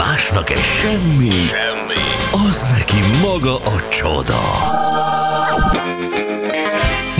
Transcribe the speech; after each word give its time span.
Másnak 0.00 0.50
egy 0.50 0.58
semmi, 0.58 1.30
semmi, 1.30 2.46
az 2.48 2.66
neki 2.72 2.96
maga 3.22 3.56
a 3.56 3.88
csoda. 3.90 4.40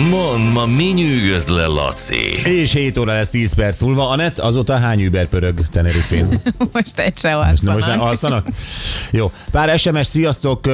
Mond, 0.09 0.53
ma 0.53 0.65
mi 0.65 0.83
nyűgöz 0.83 1.47
le, 1.47 1.65
Laci? 1.65 2.49
És 2.49 2.73
7 2.73 2.97
óra 2.97 3.13
lesz 3.13 3.29
10 3.29 3.53
perc 3.53 3.81
múlva. 3.81 4.09
Anett, 4.09 4.39
azóta 4.39 4.77
hány 4.77 5.05
Uber 5.05 5.27
pörög 5.27 5.67
Tenerifén? 5.71 6.41
Most 6.73 6.99
egy 6.99 7.17
se 7.17 7.55
Na 7.61 7.73
most 7.73 7.85
nem 7.85 8.01
alszanak? 8.01 8.47
Jó. 9.11 9.31
Pár 9.51 9.79
SMS, 9.79 10.07
sziasztok! 10.07 10.69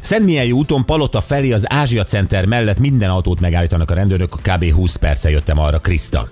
Szentmihelyi 0.00 0.52
úton 0.52 0.84
Palota 0.84 1.20
felé 1.20 1.52
az 1.52 1.72
Ázsia 1.72 2.04
Center 2.04 2.46
mellett 2.46 2.78
minden 2.78 3.10
autót 3.10 3.40
megállítanak 3.40 3.90
a 3.90 3.94
rendőrök, 3.94 4.30
kb. 4.42 4.72
20 4.72 4.96
perce 4.96 5.30
jöttem 5.30 5.58
arra, 5.58 5.78
Kriszta. 5.78 6.28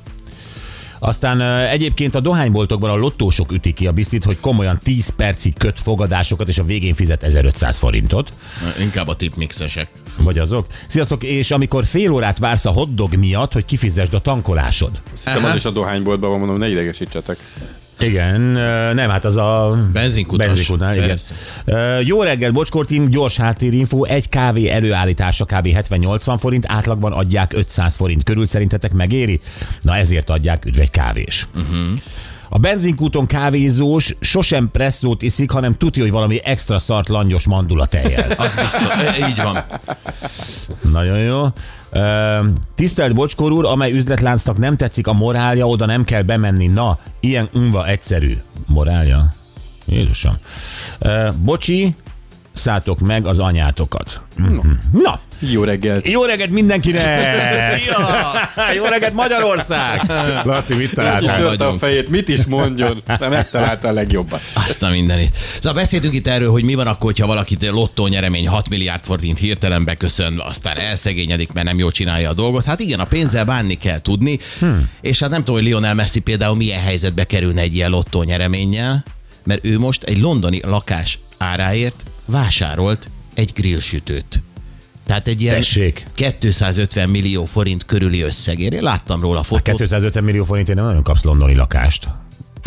Aztán 1.03 1.41
egyébként 1.67 2.15
a 2.15 2.21
dohányboltokban 2.21 2.91
a 2.91 2.97
lottósok 2.97 3.53
ütik 3.53 3.75
ki 3.75 3.87
a 3.87 3.93
biztit, 3.93 4.25
hogy 4.25 4.41
komolyan 4.41 4.79
10 4.79 5.09
percig 5.17 5.55
köt 5.59 5.81
fogadásokat, 5.81 6.49
és 6.49 6.59
a 6.59 6.63
végén 6.63 6.95
fizet 6.95 7.23
1500 7.23 7.79
forintot. 7.79 8.33
Inkább 8.81 9.09
a 9.09 9.17
tipmixesek. 9.17 9.89
Vagy 10.19 10.39
azok. 10.39 10.67
Sziasztok, 10.87 11.23
és 11.23 11.51
amikor 11.51 11.85
fél 11.85 12.13
órát 12.13 12.39
vársz 12.39 12.67
a 12.67 12.71
hotdog 12.71 13.15
miatt, 13.15 13.53
hogy 13.53 13.65
kifizesd 13.65 14.15
a 14.15 14.21
tankolásod. 14.21 15.01
Szerintem 15.15 15.51
az 15.51 15.57
is 15.57 15.65
a 15.65 15.71
dohányboltban 15.71 16.31
van, 16.31 16.39
mondom, 16.39 16.59
ne 16.59 16.69
idegesítsetek. 16.69 17.37
Igen, 18.01 18.41
nem, 18.95 19.11
hát 19.11 19.25
az 19.25 19.37
a 19.37 19.79
Benzinkutas. 19.93 20.47
benzinkutnál, 20.47 20.97
igen. 20.97 21.19
Jó 22.05 22.23
reggel, 22.23 22.51
Bocskor 22.51 22.87
team, 22.87 23.09
gyors 23.09 23.37
háttérinfo, 23.37 24.05
egy 24.05 24.29
kávé 24.29 24.69
előállítása 24.69 25.45
kb. 25.45 25.69
70-80 25.89 26.37
forint, 26.39 26.65
átlagban 26.69 27.13
adják 27.13 27.53
500 27.53 27.97
forint 27.97 28.25
körül, 28.25 28.47
szerintetek 28.47 28.93
megéri? 28.93 29.41
Na 29.81 29.97
ezért 29.97 30.31
adják, 30.31 30.65
üdv 30.65 30.81
egy 30.81 30.91
kávés. 30.91 31.47
Uh-huh. 31.55 31.99
A 32.53 32.59
benzinkúton 32.59 33.27
kávézós 33.27 34.17
sosem 34.21 34.71
presszót 34.71 35.23
iszik, 35.23 35.51
hanem 35.51 35.75
tudja, 35.75 36.03
hogy 36.03 36.11
valami 36.13 36.41
extra 36.45 36.79
szart 36.79 37.09
langyos 37.09 37.47
mandula 37.47 37.87
tejjel. 37.87 38.31
Az 38.39 38.55
biztos. 38.55 38.89
E, 38.91 39.29
Így 39.29 39.37
van. 39.37 39.65
Nagyon 40.93 41.19
jó. 41.19 41.47
Tisztelt 42.75 43.15
Bocskor 43.15 43.53
úr, 43.53 43.65
amely 43.65 43.93
üzletláncnak 43.93 44.59
nem 44.59 44.77
tetszik 44.77 45.07
a 45.07 45.13
morálja, 45.13 45.67
oda 45.67 45.87
nem 45.87 46.05
kell 46.05 46.23
bemenni. 46.23 46.67
Na, 46.67 46.99
ilyen 47.21 47.49
unva 47.53 47.87
egyszerű. 47.87 48.37
Morálja? 48.67 49.33
Jézusom. 49.87 50.35
Bocsi, 51.37 51.95
szálltok 52.53 52.99
meg 53.01 53.27
az 53.27 53.39
anyátokat. 53.39 54.21
Mhm. 54.37 54.71
Na, 54.93 55.21
Jó 55.41 55.65
reggelt. 55.65 56.09
jó 56.09 56.25
reggelt 56.25 56.51
mindenkinek! 56.51 57.21
Szia! 57.79 57.99
Jó 58.77 58.85
reggelt 58.85 59.15
Magyarország! 59.15 60.03
Laci, 60.45 60.75
mit 60.75 60.95
találtál? 60.95 61.47
A 61.47 61.73
fejét, 61.73 62.09
mit 62.09 62.29
is 62.29 62.45
mondjon, 62.45 63.03
de 63.19 63.29
megtalálta 63.29 63.89
a 63.89 63.93
legjobbat. 63.93 64.41
Azt 64.55 64.83
a 64.83 64.91
mindenit. 64.91 65.37
Szóval 65.55 65.73
beszéltünk 65.73 66.15
itt 66.15 66.27
erről, 66.27 66.51
hogy 66.51 66.65
mi 66.65 66.75
van 66.75 66.87
akkor, 66.87 67.05
hogyha 67.05 67.27
valakit 67.27 67.71
lottó 67.71 68.07
nyeremény 68.07 68.49
6 68.49 68.69
milliárd 68.69 69.05
forint 69.05 69.39
hirtelen 69.39 69.85
beköszön, 69.85 70.41
aztán 70.45 70.77
elszegényedik, 70.77 71.53
mert 71.53 71.67
nem 71.67 71.79
jól 71.79 71.91
csinálja 71.91 72.31
a 72.31 72.35
dolgot. 72.35 72.65
Hát 72.65 72.81
igen, 72.81 73.01
a 73.01 73.05
pénzzel 73.05 73.45
bánni 73.45 73.75
kell 73.75 74.01
tudni, 74.01 74.39
hmm. 74.59 74.91
és 75.01 75.21
hát 75.21 75.31
nem 75.31 75.39
tudom, 75.39 75.55
hogy 75.55 75.65
Lionel 75.65 75.95
Messi 75.95 76.21
például 76.21 76.57
milyen 76.57 76.81
helyzetbe 76.81 77.25
kerülne 77.25 77.61
egy 77.61 77.75
ilyen 77.75 77.91
lottó 77.91 78.23
nyereménnyel, 78.23 79.05
mert 79.45 79.67
ő 79.67 79.79
most 79.79 80.03
egy 80.03 80.21
londoni 80.21 80.61
lakás 80.65 81.19
áráért 81.39 82.03
vásárolt 82.25 83.09
egy 83.35 83.51
grillsütőt. 83.55 84.41
Tehát 85.11 85.29
egy 85.29 85.43
ilyen 85.43 85.55
Tessék. 85.55 86.07
250 86.15 87.09
millió 87.09 87.45
forint 87.45 87.85
körüli 87.85 88.21
összegért. 88.21 88.73
Én 88.73 88.83
láttam 88.83 89.21
róla 89.21 89.39
a 89.39 89.43
fotót. 89.43 89.63
250 89.63 90.25
millió 90.25 90.45
forintért 90.45 90.79
nem 90.79 90.87
nagyon 90.87 91.03
kapsz 91.03 91.25
londoni 91.25 91.55
lakást. 91.55 92.09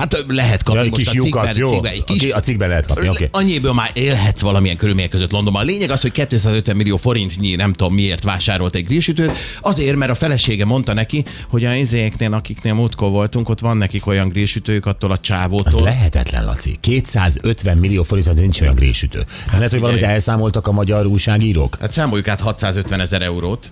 Hát 0.04 0.24
lehet 0.28 0.64
kapni 0.64 0.80
Ja, 0.80 0.86
egy 0.86 0.92
most 0.92 1.04
kis 1.04 1.20
a 1.20 1.24
lyukat, 1.24 1.44
cikkben, 1.44 1.58
jó. 1.58 1.70
cikkben, 1.72 1.92
egy 1.92 2.04
kis, 2.04 2.32
A 2.32 2.40
cikkben 2.40 2.70
lehet 2.70 2.86
kapni, 2.86 3.10
oké. 3.10 3.30
Annyiból 3.32 3.74
már 3.74 3.92
élhetsz 3.94 4.42
valamilyen 4.42 4.78
körülmények 4.78 5.10
között 5.10 5.32
Londonban. 5.32 5.62
A 5.62 5.66
lényeg 5.66 5.90
az, 5.90 6.02
hogy 6.02 6.12
250 6.12 6.76
millió 6.76 6.98
forintnyi, 6.98 7.56
nem 7.56 7.74
tudom 7.74 7.94
miért 7.94 8.24
vásárolt 8.24 8.76
egy 8.76 8.86
grillsütőt. 8.86 9.32
Azért, 9.62 9.96
mert 9.96 10.12
a 10.12 10.16
felesége 10.16 10.66
mondta 10.66 10.94
neki, 10.94 11.24
hogy 11.50 11.66
a 11.66 11.74
izéknél, 11.76 12.34
akiknél 12.34 12.74
múltkor 12.74 13.10
voltunk, 13.10 13.50
ott 13.50 13.60
van 13.60 13.78
nekik 13.78 14.06
olyan 14.08 14.28
grillsütők 14.30 14.86
attól 14.86 15.10
a 15.10 15.14
Az 15.14 15.20
csávótól. 15.22 15.84
lehetetlen, 15.84 16.44
Laci. 16.46 16.78
250 16.80 17.78
millió 17.78 18.04
forint, 18.04 18.34
nincs 18.36 18.62
olyan 18.62 18.76
grillsütő. 18.76 19.26
Hát 19.46 19.56
lehet, 19.56 19.70
hogy 19.72 19.80
valamit 19.80 20.04
elszámoltak 20.04 20.68
a 20.68 20.72
magyar 20.72 21.06
újságírók? 21.06 21.78
Hát 21.82 21.92
számoljuk 21.92 22.28
át 22.28 22.40
650 22.42 23.00
ezer 23.00 23.22
eurót. 23.22 23.70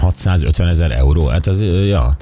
650 0.00 0.68
ezer 0.68 0.90
euró, 0.90 1.26
hát 1.26 1.46
az, 1.46 1.60
ja. 1.86 2.16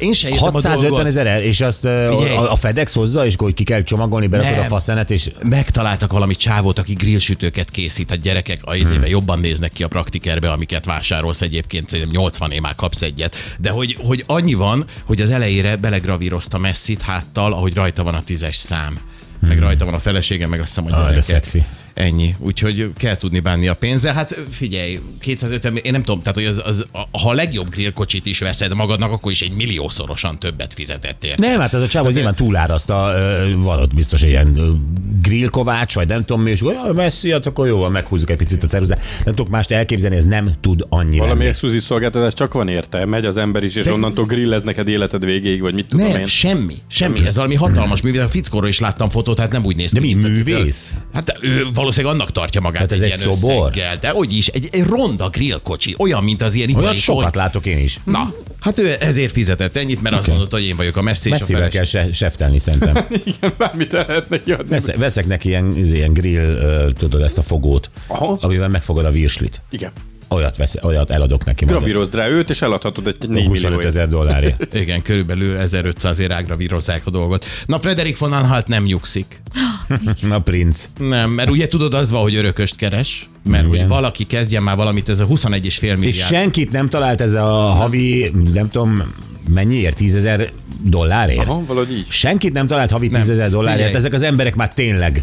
Én 0.00 0.12
se 0.12 0.28
értem 0.28 0.44
a 0.46 0.50
650 0.50 0.90
dolgot. 0.90 1.06
ezer, 1.06 1.42
és 1.42 1.60
azt 1.60 1.78
Figyelj. 1.80 2.36
a, 2.36 2.52
a 2.52 2.56
FedEx 2.56 2.94
hozza, 2.94 3.26
és 3.26 3.34
akkor 3.34 3.54
ki 3.54 3.64
kell 3.64 3.82
csomagolni, 3.82 4.26
berakod 4.26 4.58
a 4.58 4.62
faszenet, 4.62 5.10
és 5.10 5.30
Megtaláltak 5.42 6.12
valami 6.12 6.34
csávót, 6.34 6.78
aki 6.78 6.92
grillsütőket 6.92 7.70
készít. 7.70 8.10
A 8.10 8.14
gyerekek 8.14 8.60
a 8.64 8.74
izébe 8.76 8.98
Hmm. 9.00 9.10
jobban 9.10 9.38
néznek 9.38 9.72
ki 9.72 9.82
a 9.82 9.88
praktikerbe, 9.88 10.50
amiket 10.50 10.84
vásárolsz 10.84 11.40
egyébként, 11.40 11.88
szerintem 11.88 12.14
80 12.20 12.50
év 12.50 12.60
már 12.60 12.74
kapsz 12.74 13.02
egyet. 13.02 13.34
De 13.58 13.70
hogy, 13.70 13.96
hogy 14.04 14.24
annyi 14.26 14.54
van, 14.54 14.84
hogy 15.04 15.20
az 15.20 15.30
elejére 15.30 15.76
belegravírozta 15.76 16.58
messzit 16.58 17.02
háttal, 17.02 17.52
ahogy 17.52 17.74
rajta 17.74 18.02
van 18.02 18.14
a 18.14 18.22
tízes 18.22 18.56
szám. 18.56 18.98
Meg 19.40 19.58
rajta 19.58 19.84
van 19.84 19.94
a 19.94 19.98
felesége, 19.98 20.46
meg 20.46 20.60
azt 20.60 20.68
hiszem, 20.68 20.84
hogy 20.84 20.92
Hmm. 20.92 21.02
Ah, 21.02 21.14
de 21.14 21.22
szexi. 21.22 21.64
Ennyi. 22.00 22.34
Úgyhogy 22.38 22.90
kell 22.96 23.16
tudni 23.16 23.40
bánni 23.40 23.68
a 23.68 23.74
pénzzel. 23.74 24.14
Hát 24.14 24.38
figyelj, 24.50 24.98
250, 25.20 25.76
én 25.76 25.92
nem 25.92 26.02
tudom, 26.02 26.20
tehát 26.20 26.34
hogy 26.34 26.44
az, 26.44 26.62
az, 26.64 26.86
ha 26.92 27.30
a 27.30 27.32
legjobb 27.32 27.68
grillkocsit 27.68 28.26
is 28.26 28.38
veszed 28.38 28.74
magadnak, 28.74 29.10
akkor 29.12 29.32
is 29.32 29.42
egy 29.42 29.52
milliószorosan 29.52 30.38
többet 30.38 30.74
fizetettél. 30.74 31.34
nem, 31.36 31.60
hát 31.60 31.74
az 31.74 31.82
a 31.82 31.88
csávó 31.88 32.06
az 32.06 32.14
nyilván 32.14 32.34
túlárazta, 32.34 33.12
ö, 33.16 33.56
valott 33.56 33.94
biztos 33.94 34.22
ilyen 34.22 34.80
grillkovács, 35.22 35.94
vagy 35.94 36.08
nem 36.08 36.20
tudom 36.20 36.42
mi, 36.42 36.50
és 36.50 36.62
olyan 36.62 36.94
messzi, 36.94 37.30
hát 37.30 37.46
akkor 37.46 37.66
jó, 37.66 37.88
meghúzzuk 37.88 38.30
egy 38.30 38.36
picit 38.36 38.62
a 38.62 38.66
ceruzát. 38.66 39.00
Nem 39.24 39.34
tudok 39.34 39.48
mást 39.50 39.70
elképzelni, 39.70 40.16
ez 40.16 40.24
nem 40.24 40.52
tud 40.60 40.86
annyi 40.88 41.18
Valami 41.18 41.44
exkluzív 41.44 41.82
szolgáltatás 41.82 42.34
csak 42.34 42.52
van 42.52 42.68
érte. 42.68 43.04
Megy 43.04 43.24
az 43.24 43.36
ember 43.36 43.62
is, 43.62 43.74
és 43.74 43.86
onnantól 43.86 44.24
grillez 44.24 44.62
neked 44.62 44.88
életed 44.88 45.24
végéig, 45.24 45.60
vagy 45.60 45.74
mit 45.74 45.86
tudom 45.86 46.06
Nem, 46.06 46.20
én. 46.20 46.26
semmi, 46.26 46.74
semmi. 46.86 47.26
Ez 47.26 47.36
valami 47.36 47.54
hatalmas 47.54 48.00
művész. 48.00 48.20
A 48.20 48.28
fickóról 48.28 48.68
is 48.68 48.78
láttam 48.78 49.08
fotót, 49.08 49.38
hát 49.38 49.52
nem 49.52 49.64
úgy 49.64 49.76
néz 49.76 49.90
ki. 49.90 49.98
De 49.98 50.00
mi, 50.00 50.12
művész? 50.12 50.94
Hát 51.12 51.38
ő 51.40 51.66
valószínűleg 51.90 52.16
annak 52.16 52.32
tartja 52.32 52.60
magát 52.60 52.80
Hát 52.80 52.92
ez 52.92 53.00
egy 53.00 53.06
ilyen 53.06 53.18
szobor? 53.18 53.68
összeggel, 53.68 53.96
De 53.96 54.08
hogy 54.10 54.32
is, 54.32 54.46
egy, 54.46 54.68
egy 54.70 54.82
ronda 54.82 55.28
grillkocsi, 55.28 55.94
olyan, 55.98 56.24
mint 56.24 56.42
az 56.42 56.54
ilyen 56.54 56.68
Olyat 56.68 56.80
ipari 56.82 56.98
sokat 56.98 57.34
látok 57.34 57.66
én 57.66 57.78
is. 57.78 58.00
Na, 58.04 58.34
hát 58.60 58.78
ő 58.78 58.96
ezért 59.00 59.32
fizetett 59.32 59.76
ennyit, 59.76 60.02
mert 60.02 60.16
azt 60.16 60.26
mondott, 60.26 60.52
hogy 60.52 60.64
én 60.64 60.76
vagyok 60.76 60.96
a 60.96 61.02
messzi 61.02 61.28
és 61.28 61.34
a 61.34 61.38
Messzivel 61.38 61.68
kell 61.68 61.84
se, 61.84 62.12
seftelni 62.12 62.58
szerintem. 62.58 63.06
Igen, 63.24 63.54
bármit 63.58 63.94
el 63.94 64.04
lehet 64.06 64.28
neki 64.28 64.52
adni. 64.52 64.68
Veszek, 64.68 64.96
veszek 64.96 65.26
neki 65.26 65.48
ilyen, 65.48 65.76
ilyen 65.76 66.12
grill, 66.12 66.92
tudod, 66.98 67.22
ezt 67.22 67.38
a 67.38 67.42
fogót, 67.42 67.90
Aha. 68.06 68.38
amivel 68.40 68.68
megfogod 68.68 69.04
a 69.04 69.10
virslit. 69.10 69.62
Igen. 69.70 69.92
Olyat, 70.34 70.56
vesz, 70.56 70.76
olyat 70.82 71.10
eladok 71.10 71.44
neki. 71.44 71.64
Gravírozd 71.64 72.14
rá 72.14 72.28
őt, 72.28 72.50
és 72.50 72.62
eladhatod 72.62 73.06
egy 73.06 73.28
4 73.28 73.46
25 73.46 73.70
millió 73.70 73.86
ezer 73.86 74.08
dollárért. 74.08 74.74
Igen, 74.82 75.02
körülbelül 75.02 75.56
1500 75.56 76.18
ér 76.18 76.32
ágra 76.32 76.56
vírozzák 76.56 77.06
a 77.06 77.10
dolgot. 77.10 77.44
Na, 77.66 77.78
Frederik 77.78 78.18
von 78.18 78.32
Anhalt 78.32 78.66
nem 78.66 78.84
nyugszik. 78.84 79.42
Na, 80.28 80.38
princ. 80.38 80.88
Nem, 80.98 81.30
mert 81.30 81.50
ugye 81.50 81.68
tudod, 81.68 81.94
az 81.94 82.10
van, 82.10 82.22
hogy 82.22 82.34
örököst 82.34 82.76
keres, 82.76 83.28
mert 83.42 83.66
Igen. 83.66 83.78
hogy 83.78 83.88
valaki 83.88 84.24
kezdjen 84.26 84.62
már 84.62 84.76
valamit, 84.76 85.08
ez 85.08 85.18
a 85.18 85.26
21,5 85.26 85.62
És 85.64 85.80
milliárd. 85.80 86.14
senkit 86.16 86.72
nem 86.72 86.88
talált 86.88 87.20
ez 87.20 87.32
a 87.32 87.46
havi, 87.52 88.32
nem 88.52 88.70
tudom, 88.70 89.12
mennyiért? 89.48 89.96
10 89.96 90.14
ezer 90.14 90.50
dollárért? 90.84 91.48
Aha, 91.48 91.64
valahogy 91.66 91.92
így. 91.92 92.06
Senkit 92.08 92.52
nem 92.52 92.66
talált 92.66 92.90
havi 92.90 93.08
10 93.08 93.28
ezer 93.28 93.50
dollárért. 93.50 93.94
Ezek 93.94 94.12
az 94.12 94.22
emberek 94.22 94.54
már 94.54 94.74
tényleg 94.74 95.22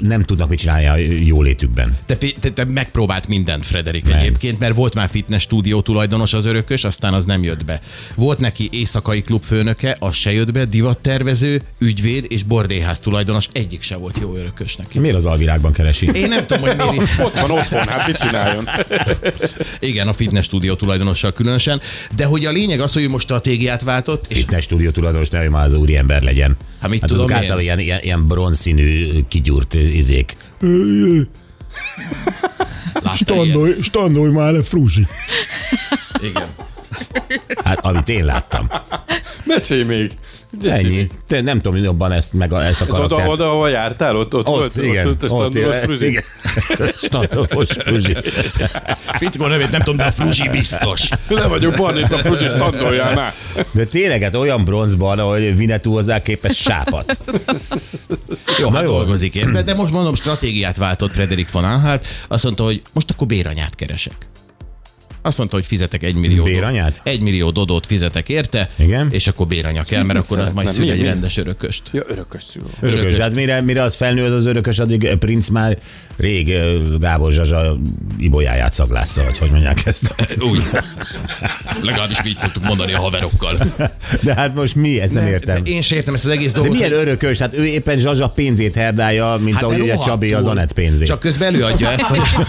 nem 0.00 0.22
tudnak 0.22 0.48
mit 0.48 0.58
csinálni 0.58 0.86
a 0.86 0.96
jólétükben. 1.24 1.96
Te, 2.06 2.16
te, 2.40 2.50
te 2.50 2.64
megpróbált 2.64 3.28
mindent, 3.28 3.66
Frederik 3.66 4.08
egyébként, 4.08 4.58
mert 4.58 4.74
volt 4.74 4.94
már 4.94 5.08
fitness 5.08 5.42
stúdió 5.42 5.80
tulajdonos 5.80 6.32
az 6.32 6.44
örökös, 6.44 6.84
aztán 6.84 7.14
az 7.14 7.24
nem 7.24 7.42
jött 7.42 7.64
be. 7.64 7.80
Volt 8.14 8.38
neki 8.38 8.68
éjszakai 8.72 9.22
klub 9.22 9.42
főnöke, 9.42 9.96
az 9.98 10.14
se 10.14 10.32
jött 10.32 10.52
be, 10.52 10.64
divattervező, 10.64 11.62
ügyvéd 11.78 12.26
és 12.28 12.42
bordéház 12.42 13.00
tulajdonos, 13.00 13.48
egyik 13.52 13.82
se 13.82 13.96
volt 13.96 14.18
jó 14.20 14.34
örökös 14.34 14.76
neki. 14.76 14.98
Miért 14.98 15.16
az 15.16 15.26
alvilágban 15.26 15.72
keresi? 15.72 16.10
Én 16.14 16.28
nem 16.28 16.46
tudom, 16.46 16.62
hogy 16.62 16.76
miért. 16.76 17.18
Ott 17.26 17.40
van 17.40 17.50
otthon, 17.50 17.88
hát 17.88 18.06
mit 18.06 18.16
csináljon? 18.16 18.68
Igen, 19.80 20.08
a 20.08 20.12
fitness 20.12 20.44
stúdió 20.44 20.74
tulajdonossal 20.74 21.32
különösen. 21.32 21.80
De 22.16 22.24
hogy 22.24 22.46
a 22.46 22.50
lényeg 22.50 22.80
az, 22.80 22.92
hogy 22.92 23.02
ő 23.02 23.08
most 23.08 23.24
stratégiát 23.24 23.82
váltott, 23.82 24.24
és 24.28 24.36
Fitness 24.36 24.64
stúdió 24.64 24.90
tulajdonos, 24.90 25.28
ne, 25.28 25.38
hogy 25.38 25.48
már 25.48 25.64
az 25.64 25.74
úri 25.74 25.96
ember 25.96 26.22
legyen. 26.22 26.56
Hát 26.84 26.92
mit 26.92 27.00
hát 27.00 27.10
tudom 27.10 27.28
én? 27.28 27.36
általában 27.36 27.62
ilyen, 27.62 27.78
ilyen, 27.78 28.00
ilyen 28.02 28.26
bronzszínű, 28.26 29.20
kigyúrt 29.28 29.74
izék. 29.74 30.36
ilyet? 33.60 33.82
standolj 33.82 34.32
már 34.32 34.52
le, 34.52 34.62
frúzsi. 34.62 35.06
Igen. 36.22 36.48
Hát, 37.64 37.84
amit 37.84 38.08
én 38.08 38.24
láttam. 38.24 38.70
Mesélj 39.44 39.82
még. 39.82 40.12
Ennyi. 40.62 41.08
Te 41.26 41.40
nem 41.40 41.60
tudom 41.60 41.82
jobban 41.82 42.12
ezt, 42.12 42.32
meg 42.32 42.52
a, 42.52 42.64
ezt 42.64 42.80
a 42.80 42.84
Ez 42.84 42.90
oda, 42.90 42.98
karaktert. 42.98 43.28
oda, 43.30 43.50
ahol 43.50 43.70
jártál, 43.70 44.16
ott, 44.16 44.34
ott, 44.34 44.48
Ott, 44.48 44.56
volt, 44.56 44.76
igen, 44.76 45.06
ott, 45.06 45.22
ott, 45.22 45.30
ott, 45.30 45.40
ott, 45.40 45.46
ott, 45.46 45.54
igen, 45.54 45.82
Fruzsi. 45.82 46.18
Fickó 49.18 49.46
nevét 49.46 49.70
nem 49.70 49.80
tudom, 49.80 49.96
de 49.96 50.04
a 50.04 50.12
Fruzsi 50.12 50.48
biztos. 50.48 51.08
Le 51.28 51.46
vagyok 51.46 51.76
van 51.76 51.98
itt 51.98 52.12
a 52.12 52.18
Fruzsi 52.18 52.46
standoljánál. 52.46 53.32
De 53.72 53.84
tényleg, 53.84 54.22
hát 54.22 54.34
olyan 54.34 54.64
bronzban, 54.64 55.18
hogy 55.18 55.56
Vinetú 55.56 55.92
hozzá 55.92 56.22
képes 56.22 56.56
sápat. 56.56 57.18
Jó, 58.58 58.68
Na 58.68 58.74
hát 58.76 58.84
jó. 58.84 58.90
dolgozik 58.90 59.34
érte, 59.34 59.62
de 59.62 59.74
most 59.74 59.92
mondom, 59.92 60.14
stratégiát 60.14 60.76
váltott 60.76 61.12
Frederik 61.12 61.50
von 61.50 61.64
Anhalt. 61.64 62.06
Azt 62.28 62.44
mondta, 62.44 62.64
hogy 62.64 62.82
most 62.92 63.10
akkor 63.10 63.26
béranyát 63.26 63.74
keresek. 63.74 64.14
Azt 65.26 65.38
mondta, 65.38 65.56
hogy 65.56 65.66
fizetek 65.66 66.02
egy 66.02 66.14
millió 66.14 66.44
Béranyát? 66.44 67.00
Egy 67.02 67.20
millió 67.20 67.50
dodót 67.50 67.86
fizetek 67.86 68.28
érte, 68.28 68.68
Igen. 68.76 69.08
és 69.10 69.26
akkor 69.26 69.46
béranya 69.46 69.82
kell, 69.82 70.02
mert 70.02 70.18
akkor 70.18 70.38
az 70.38 70.52
majd 70.52 70.66
Nem, 70.66 70.74
szül 70.76 70.90
egy 70.90 71.02
rendes 71.02 71.36
örököst. 71.36 71.82
Ja, 71.92 72.02
örökös 72.08 72.42
szülő. 72.52 72.64
Örökös. 72.80 73.00
Örökös. 73.00 73.18
Hát 73.20 73.34
mire, 73.34 73.60
mire 73.60 73.82
az 73.82 73.94
felnő 73.94 74.24
az, 74.24 74.32
az 74.32 74.46
örökös, 74.46 74.78
addig 74.78 75.16
Prince 75.18 75.52
már 75.52 75.78
rég 76.16 76.52
Gábor 76.98 77.32
Zsazsa 77.32 77.76
ibolyáját 78.18 78.72
szaglásza, 78.72 79.24
vagy 79.24 79.38
hogy 79.38 79.50
mondják 79.50 79.86
ezt. 79.86 80.14
Úgy. 80.50 80.62
Legalábbis 81.82 82.22
mi 82.22 82.28
így 82.28 82.38
szoktuk 82.38 82.64
mondani 82.64 82.92
a 82.92 82.98
haverokkal. 82.98 83.56
De 84.20 84.34
hát 84.34 84.54
most 84.54 84.74
mi? 84.74 85.00
Ezt 85.00 85.12
nem 85.12 85.26
értem. 85.26 85.60
Én 85.64 85.82
se 85.82 85.94
értem 85.96 86.14
ezt 86.14 86.24
az 86.24 86.30
egész 86.30 86.52
De 86.52 86.58
dolgot. 86.58 86.76
milyen 86.76 86.92
örökös? 86.92 87.38
Hát 87.38 87.54
ő 87.54 87.64
éppen 87.66 87.98
Zsazsa 87.98 88.28
pénzét 88.28 88.74
herdálja, 88.74 89.38
mint 89.40 89.54
Hát 89.54 89.62
ahogy 89.64 89.76
de 89.76 89.82
ugye. 89.82 89.96
Csabi 89.96 90.32
az 90.32 90.46
Anett 90.46 90.72
pénzét. 90.72 91.06
Csak 91.06 91.20
közben 91.20 91.54
előadja 91.54 91.90
ezt, 91.90 92.02
hogy 92.06 92.20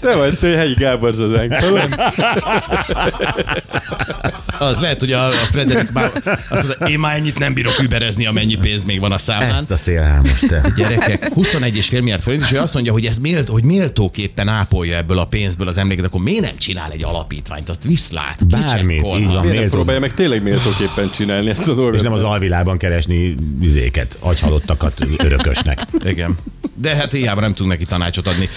Te 0.00 0.14
vagy, 0.16 0.38
te 0.38 0.48
helyi 0.56 0.74
Gábor 0.74 1.14
Zsazsánk. 1.14 1.52
az 4.58 4.78
lehet, 4.78 5.00
hogy 5.00 5.12
a, 5.12 5.26
a 5.26 5.30
Frederik 5.30 5.90
már 5.92 6.10
azt 6.48 6.66
mondta, 6.66 6.86
én 6.88 6.98
már 6.98 7.16
ennyit 7.16 7.38
nem 7.38 7.54
bírok 7.54 7.82
überezni, 7.82 8.26
amennyi 8.26 8.54
pénz 8.54 8.84
még 8.84 9.00
van 9.00 9.12
a 9.12 9.18
számlán. 9.18 9.54
Ezt 9.54 9.70
a 9.70 9.76
szélhámos 9.76 10.38
te. 10.40 10.72
Gyerekek, 10.76 11.30
21,5 11.34 11.90
milliárd 11.90 12.22
forint, 12.22 12.42
és 12.42 12.52
ő 12.52 12.58
azt 12.58 12.74
mondja, 12.74 12.92
hogy 12.92 13.06
ez 13.06 13.18
mélt, 13.18 13.48
hogy 13.48 13.64
méltóképpen 13.64 14.48
ápolja 14.48 14.96
ebből 14.96 15.18
a 15.18 15.26
pénzből 15.26 15.68
az 15.68 15.78
emléket, 15.78 16.04
akkor 16.04 16.20
miért 16.20 16.44
nem 16.44 16.56
csinál 16.56 16.90
egy 16.90 17.04
alapítványt, 17.04 17.68
azt 17.68 17.84
viszlát, 17.84 18.46
Bármit, 18.46 18.96
így 18.96 19.26
van. 19.26 19.40
Miért 19.40 19.58
Méltó. 19.58 19.70
próbálja 19.70 20.00
meg 20.00 20.14
tényleg 20.14 20.42
méltóképpen 20.42 21.10
csinálni 21.16 21.50
ezt 21.50 21.68
a 21.68 21.74
dolgot? 21.74 21.94
És 21.94 22.02
nem 22.02 22.12
az 22.12 22.22
alvilágban 22.22 22.78
keresni 22.78 23.34
vizéket, 23.58 24.16
agyhalottakat 24.20 25.06
örökösnek. 25.16 25.86
Igen. 26.04 26.38
De 26.74 26.94
hát 26.94 27.12
hiába 27.12 27.40
nem 27.40 27.54
tudunk 27.54 27.72
neki 27.72 27.84
tanácsot 27.84 28.26
adni. 28.26 28.48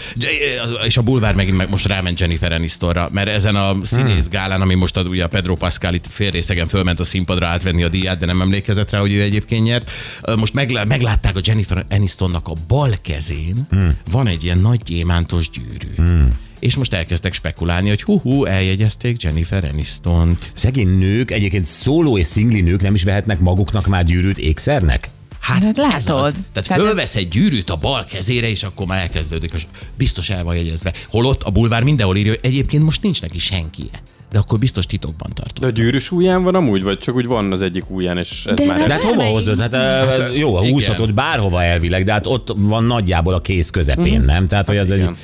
És 0.85 0.97
a 0.97 1.01
bulvár 1.01 1.35
megint 1.35 1.57
meg 1.57 1.69
most 1.69 1.85
ráment 1.85 2.19
Jennifer 2.19 2.51
Anistonra, 2.51 3.09
mert 3.11 3.29
ezen 3.29 3.55
a 3.55 3.75
színész 3.83 4.27
gálán, 4.27 4.61
ami 4.61 4.73
most 4.73 4.97
ad, 4.97 5.07
ugye 5.07 5.23
a 5.23 5.27
Pedro 5.27 5.55
Pascal 5.55 5.93
itt 5.93 6.05
félrészegen 6.09 6.67
fölment 6.67 6.99
a 6.99 7.03
színpadra 7.03 7.47
átvenni 7.47 7.83
a 7.83 7.89
díját, 7.89 8.17
de 8.19 8.25
nem 8.25 8.41
emlékezett 8.41 8.89
rá, 8.89 8.99
hogy 8.99 9.13
ő 9.13 9.21
egyébként 9.21 9.63
nyert. 9.63 9.91
Most 10.35 10.53
meglá- 10.53 10.87
meglátták 10.87 11.35
a 11.35 11.39
Jennifer 11.43 11.85
Anistonnak 11.89 12.47
a 12.47 12.53
bal 12.67 12.91
kezén, 13.01 13.67
van 14.11 14.27
egy 14.27 14.43
ilyen 14.43 14.59
nagy 14.59 14.81
gyémántos 14.83 15.49
gyűrű. 15.49 16.13
És 16.59 16.75
most 16.75 16.93
elkezdtek 16.93 17.33
spekulálni, 17.33 17.89
hogy 17.89 18.03
hú-hú, 18.03 18.45
eljegyezték 18.45 19.21
Jennifer 19.21 19.63
Aniston. 19.63 20.37
Szegény 20.53 20.97
nők, 20.97 21.31
egyébként 21.31 21.65
szóló 21.65 22.17
és 22.17 22.27
szingli 22.27 22.61
nők 22.61 22.81
nem 22.81 22.95
is 22.95 23.03
vehetnek 23.03 23.39
maguknak 23.39 23.87
már 23.87 24.03
gyűrűt 24.03 24.37
ékszernek? 24.37 25.09
Hát 25.45 25.63
Hát 25.63 25.77
látod. 25.77 25.95
ez 25.97 26.07
az. 26.09 26.31
Tehát 26.31 26.51
Tehát 26.53 26.69
ez- 26.71 26.85
fölvesz 26.85 27.15
egy 27.15 27.27
gyűrűt 27.27 27.69
a 27.69 27.75
bal 27.75 28.05
kezére, 28.11 28.49
és 28.49 28.63
akkor 28.63 28.85
már 28.85 29.01
elkezdődik, 29.01 29.51
és 29.55 29.65
biztos 29.97 30.29
el 30.29 30.43
van 30.43 30.55
jegyezve. 30.55 30.93
Holott 31.07 31.43
a 31.43 31.49
bulvár 31.49 31.83
mindenhol 31.83 32.17
írja, 32.17 32.31
hogy 32.31 32.39
egyébként 32.43 32.83
most 32.83 33.01
nincs 33.01 33.21
neki 33.21 33.39
senkie. 33.39 33.85
De 34.31 34.39
akkor 34.39 34.59
biztos 34.59 34.85
titokban 34.85 35.31
tartó. 35.33 35.61
De 35.61 35.67
a 35.67 35.69
gyűrűs 35.69 36.11
ujján 36.11 36.43
van 36.43 36.55
amúgy, 36.55 36.83
vagy 36.83 36.99
csak 36.99 37.15
úgy 37.15 37.25
van 37.25 37.51
az 37.51 37.61
egyik 37.61 37.89
ujján, 37.89 38.17
és 38.17 38.43
ez 38.45 38.55
De 38.57 38.65
már 38.65 38.87
De 38.87 38.93
hát 38.93 39.03
hova 39.03 39.23
hozod? 39.23 39.59
Hát, 39.59 39.73
hát 39.75 40.31
jó, 40.33 40.59
igen. 40.59 40.71
húzhatod 40.71 41.13
bárhova 41.13 41.63
elvileg, 41.63 42.03
de 42.03 42.11
hát 42.11 42.25
ott 42.27 42.53
van 42.57 42.83
nagyjából 42.83 43.33
a 43.33 43.41
kéz 43.41 43.69
közepén, 43.69 44.21
nem? 44.21 44.47
Tehát, 44.47 44.67
hogy 44.67 44.77
ez 44.77 44.89
egy, 44.91 44.97
igen. 44.97 45.17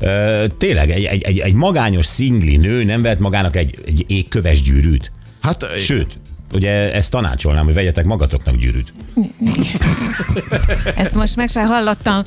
ö, 0.00 0.44
tényleg 0.58 0.90
egy, 0.90 1.04
egy, 1.04 1.22
egy, 1.22 1.38
egy 1.38 1.54
magányos 1.54 2.06
szingli 2.06 2.56
nő 2.56 2.84
nem 2.84 3.02
vehet 3.02 3.18
magának 3.18 3.56
egy, 3.56 3.78
egy 3.86 4.04
égköves 4.06 4.62
gyűrűt. 4.62 5.12
Hát, 5.40 5.66
Sőt, 5.80 6.18
ugye 6.54 6.92
ezt 6.92 7.10
tanácsolnám, 7.10 7.64
hogy 7.64 7.74
vegyetek 7.74 8.04
magatoknak 8.04 8.56
gyűrűt. 8.56 8.92
Ezt 10.96 11.14
most 11.14 11.36
meg 11.36 11.48
sem 11.48 11.66
hallottam. 11.66 12.22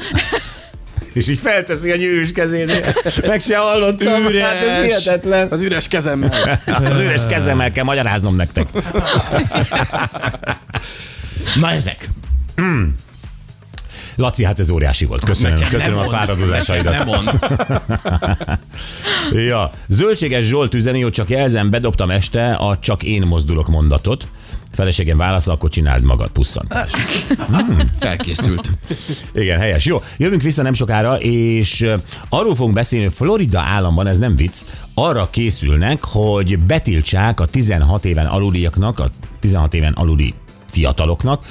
És 1.13 1.27
így 1.29 1.37
felteszi 1.39 1.91
a 1.91 1.95
gyűrűs 1.95 2.31
kezét. 2.31 3.01
Meg 3.27 3.41
se 3.41 3.57
hallottam. 3.57 4.25
Üres. 4.25 4.41
Hát 4.41 4.63
ez 4.63 4.83
hihetetlen. 4.83 5.47
Az 5.51 5.61
üres 5.61 5.87
kezemmel. 5.87 6.61
Az 6.65 6.99
üres 6.99 7.21
kezemmel 7.33 7.71
kell 7.71 7.83
magyaráznom 7.83 8.35
nektek. 8.35 8.67
na 11.59 11.71
ezek. 11.71 12.09
Laci, 14.17 14.43
hát 14.43 14.59
ez 14.59 14.69
óriási 14.69 15.05
volt. 15.05 15.23
Köszönöm, 15.23 15.53
Nekem 15.53 15.69
köszönöm 15.69 15.97
a 15.97 16.01
mond. 16.01 16.13
fáradozásaidat. 16.13 16.93
Nem 16.93 17.05
mond. 17.05 17.39
Ja, 19.31 19.71
Zöldséges 19.87 20.45
Zsolt 20.45 20.73
üzeni, 20.73 21.01
hogy 21.01 21.11
csak 21.11 21.29
jelzem, 21.29 21.69
bedobtam 21.69 22.09
este 22.09 22.53
a 22.53 22.79
csak 22.79 23.03
én 23.03 23.21
mozdulok 23.27 23.67
mondatot. 23.67 24.27
Feleségem 24.71 25.17
válasz, 25.17 25.47
akkor 25.47 25.69
csináld 25.69 26.03
magad, 26.03 26.29
pusszantás. 26.29 26.91
Felkészült. 27.99 28.71
Igen, 29.33 29.59
helyes. 29.59 29.85
Jó, 29.85 30.01
jövünk 30.17 30.41
vissza 30.41 30.61
nem 30.61 30.73
sokára, 30.73 31.19
és 31.19 31.85
arról 32.29 32.55
fogunk 32.55 32.73
beszélni, 32.75 33.05
hogy 33.05 33.13
Florida 33.13 33.59
államban, 33.59 34.07
ez 34.07 34.17
nem 34.17 34.35
vicc, 34.35 34.61
arra 34.93 35.27
készülnek, 35.31 36.03
hogy 36.03 36.59
betiltsák 36.59 37.39
a 37.39 37.45
16 37.45 38.05
éven 38.05 38.25
aluliaknak, 38.25 38.99
a 38.99 39.09
16 39.39 39.73
éven 39.73 39.93
aluli 39.93 40.33
fiataloknak 40.71 41.45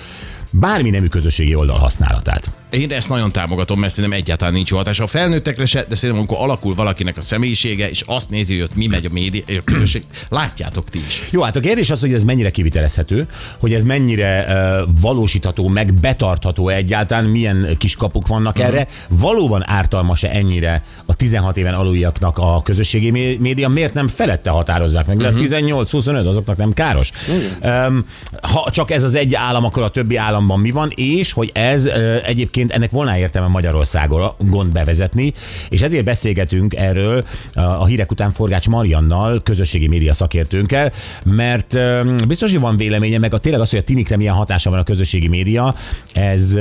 bármi 0.53 0.91
nemű 0.91 1.07
közösségi 1.07 1.55
oldal 1.55 1.79
használatát. 1.79 2.51
Én 2.71 2.93
ezt 2.93 3.09
nagyon 3.09 3.33
támogatom, 3.33 3.81
mert 3.81 3.93
szerintem 3.93 4.19
egyáltalán 4.19 4.53
nincs 4.53 4.71
jó 4.71 4.77
hatása. 4.77 5.03
A 5.03 5.07
felnőttekre 5.07 5.67
se, 5.67 5.85
de 5.89 5.95
szerintem 5.95 6.19
amikor 6.19 6.39
alakul 6.41 6.75
valakinek 6.75 7.17
a 7.17 7.21
személyisége, 7.21 7.91
és 7.91 8.03
azt 8.07 8.31
nézi, 8.31 8.55
hogy 8.55 8.63
ott 8.63 8.75
mi 8.75 8.87
megy 8.87 9.05
a 9.05 9.09
média, 9.13 9.43
a 9.49 9.63
közösség, 9.65 10.03
látjátok 10.29 10.89
ti 10.89 10.99
is. 10.99 11.29
Jó, 11.31 11.43
hát 11.43 11.57
a 11.57 11.61
kérdés 11.61 11.91
az, 11.91 12.01
hogy 12.01 12.13
ez 12.13 12.25
mennyire 12.25 12.51
kivitelezhető, 12.51 13.27
hogy 13.59 13.73
ez 13.73 13.85
mennyire 13.85 14.45
uh, 14.49 14.93
valósítható, 15.01 15.69
meg 15.69 15.95
betartható 15.95 16.69
egyáltalán, 16.69 17.25
milyen 17.25 17.77
kiskapuk 17.79 18.27
vannak 18.27 18.57
uh-huh. 18.57 18.75
erre. 18.75 18.89
Valóban 19.09 19.63
ártalmas-e 19.67 20.29
ennyire 20.33 20.85
a 21.07 21.15
16 21.15 21.57
éven 21.57 21.75
aluliaknak 21.75 22.39
a 22.39 22.63
közösségi 22.63 23.11
mé- 23.11 23.39
média? 23.41 23.69
Miért 23.69 23.95
nem 23.95 24.09
felette 24.09 24.51
határozzák 24.51 25.07
meg? 25.07 25.17
Uh-huh. 25.17 25.41
18-25 25.43 26.29
azoknak 26.29 26.57
nem 26.57 26.73
káros. 26.73 27.11
Uh-huh. 27.29 27.87
Um, 27.87 28.07
ha 28.43 28.71
csak 28.71 28.91
ez 28.91 29.03
az 29.03 29.15
egy 29.15 29.35
állam, 29.35 29.65
akkor 29.65 29.83
a 29.83 29.91
többi 29.91 30.17
államban 30.17 30.61
mi 30.61 30.71
van, 30.71 30.93
és 30.95 31.33
hogy 31.33 31.51
ez 31.55 31.87
uh, 31.87 32.17
egyébként 32.25 32.55
ennek 32.57 32.91
volna 32.91 33.19
értelme 33.19 33.49
Magyarországon 33.49 34.31
gond 34.39 34.73
bevezetni, 34.73 35.33
és 35.69 35.81
ezért 35.81 36.05
beszélgetünk 36.05 36.75
erről 36.75 37.25
a 37.55 37.87
hírek 37.87 38.11
után 38.11 38.31
Forgács 38.31 38.69
Mariannal, 38.69 39.43
közösségi 39.43 39.89
média 39.89 40.15
szakértőnkkel, 40.15 40.93
mert 41.25 41.79
biztos, 42.27 42.51
hogy 42.51 42.61
van 42.61 42.77
véleménye, 42.77 43.19
meg 43.19 43.35
a 43.35 43.39
tényleg 43.39 43.61
az, 43.61 43.71
hogy 43.71 43.79
a 43.79 43.83
tinikre 43.83 44.17
milyen 44.17 44.35
hatása 44.35 44.71
van 44.71 44.79
a 44.79 44.85
közösségi 44.85 45.29
média, 45.29 45.75
ez 46.13 46.59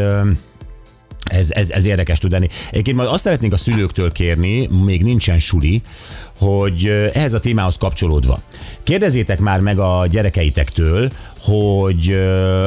ez, 1.32 1.52
ez, 1.52 1.70
ez 1.70 1.86
érdekes 1.86 2.20
tudni. 2.20 2.50
Egyébként 2.72 2.98
majd 2.98 3.10
azt 3.10 3.24
szeretnénk 3.24 3.54
a 3.54 3.58
szülőktől 3.58 4.12
kérni, 4.12 4.68
még 4.68 5.04
nincsen 5.04 5.40
suli, 5.40 5.82
hogy 6.40 6.86
ehhez 7.14 7.34
a 7.34 7.40
témához 7.40 7.78
kapcsolódva. 7.78 8.40
Kérdezzétek 8.84 9.40
már 9.40 9.60
meg 9.60 9.80
a 9.80 10.08
gyerekeitektől, 10.12 11.12
hogy 11.46 12.10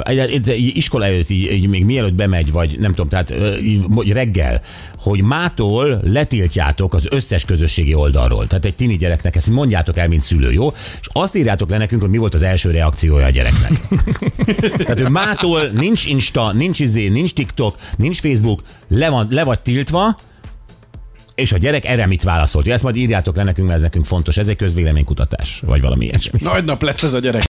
egy 0.04 0.72
iskola 0.74 1.04
előtt, 1.04 1.30
így, 1.30 1.52
így 1.52 1.68
még 1.68 1.84
mielőtt 1.84 2.14
bemegy, 2.14 2.52
vagy 2.52 2.78
nem 2.78 2.90
tudom, 2.90 3.08
tehát 3.08 3.34
vagy 3.88 4.12
reggel, 4.12 4.60
hogy 4.96 5.22
mától 5.22 6.00
letiltjátok 6.04 6.94
az 6.94 7.06
összes 7.10 7.44
közösségi 7.44 7.94
oldalról. 7.94 8.46
Tehát 8.46 8.64
egy 8.64 8.74
tini 8.74 8.96
gyereknek 8.96 9.36
ezt 9.36 9.50
mondjátok 9.50 9.96
el, 9.96 10.08
mint 10.08 10.22
szülő, 10.22 10.52
jó? 10.52 10.68
És 11.00 11.08
azt 11.12 11.36
írjátok 11.36 11.70
le 11.70 11.78
nekünk, 11.78 12.00
hogy 12.00 12.10
mi 12.10 12.18
volt 12.18 12.34
az 12.34 12.42
első 12.42 12.70
reakciója 12.70 13.26
a 13.26 13.30
gyereknek. 13.30 13.72
Tehát 14.84 15.00
ő 15.00 15.08
mától 15.08 15.66
nincs 15.66 16.06
Insta, 16.06 16.52
nincs 16.52 16.80
izé, 16.80 17.08
nincs 17.08 17.32
TikTok, 17.32 17.76
nincs 17.96 18.20
Facebook, 18.20 18.62
le, 18.88 19.08
van, 19.08 19.26
le 19.30 19.44
vagy 19.44 19.60
tiltva, 19.60 20.16
és 21.38 21.52
a 21.52 21.56
gyerek 21.56 21.84
erre 21.84 22.06
mit 22.06 22.22
válaszolt? 22.22 22.68
Ezt 22.68 22.82
majd 22.82 22.96
írjátok 22.96 23.36
le 23.36 23.42
nekünk, 23.42 23.66
mert 23.66 23.78
ez 23.78 23.84
nekünk 23.84 24.04
fontos. 24.04 24.36
Ez 24.36 24.48
egy 24.48 24.56
közvéleménykutatás, 24.56 25.62
vagy 25.66 25.80
valami 25.80 26.04
ilyesmi. 26.04 26.38
Nagy 26.42 26.64
nap 26.64 26.82
lesz 26.82 27.02
ez 27.02 27.12
a 27.12 27.18
gyerek. 27.18 27.44